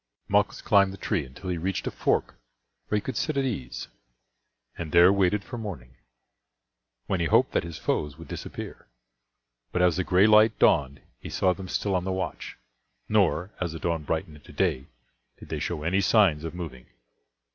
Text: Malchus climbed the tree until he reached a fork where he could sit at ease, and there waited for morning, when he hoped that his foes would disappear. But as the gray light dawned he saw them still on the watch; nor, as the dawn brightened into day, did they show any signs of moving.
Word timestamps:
Malchus 0.27 0.63
climbed 0.63 0.91
the 0.91 0.97
tree 0.97 1.23
until 1.27 1.51
he 1.51 1.59
reached 1.59 1.85
a 1.85 1.91
fork 1.91 2.33
where 2.87 2.97
he 2.97 3.01
could 3.01 3.15
sit 3.15 3.37
at 3.37 3.45
ease, 3.45 3.87
and 4.75 4.91
there 4.91 5.13
waited 5.13 5.43
for 5.43 5.59
morning, 5.59 5.93
when 7.05 7.19
he 7.19 7.27
hoped 7.27 7.51
that 7.51 7.63
his 7.63 7.77
foes 7.77 8.17
would 8.17 8.27
disappear. 8.27 8.87
But 9.71 9.83
as 9.83 9.97
the 9.97 10.03
gray 10.03 10.25
light 10.25 10.57
dawned 10.57 11.01
he 11.19 11.29
saw 11.29 11.53
them 11.53 11.67
still 11.67 11.93
on 11.93 12.03
the 12.03 12.11
watch; 12.11 12.57
nor, 13.07 13.51
as 13.61 13.73
the 13.73 13.79
dawn 13.79 14.01
brightened 14.01 14.37
into 14.37 14.51
day, 14.51 14.87
did 15.37 15.49
they 15.49 15.59
show 15.59 15.83
any 15.83 16.01
signs 16.01 16.43
of 16.45 16.55
moving. 16.55 16.87